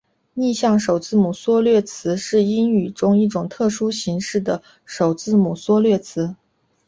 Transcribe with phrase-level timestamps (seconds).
[0.33, 6.35] 逆向首字母缩略词是英语中一种特殊形式的首字母缩略词。